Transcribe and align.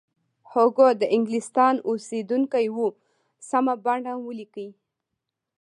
هوګو 0.51 0.87
د 1.01 1.03
انګلستان 1.15 1.75
اوسیدونکی 1.89 2.65
و 2.75 2.77
سمه 3.49 3.73
بڼه 3.85 4.13
ولیکئ. 4.25 4.69